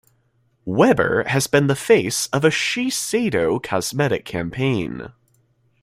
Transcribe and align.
Weber 0.65 1.25
has 1.27 1.45
been 1.45 1.67
the 1.67 1.75
face 1.75 2.25
of 2.33 2.43
a 2.43 2.47
Shiseido 2.49 3.61
cosmetic 3.61 4.25
campaign. 4.25 5.11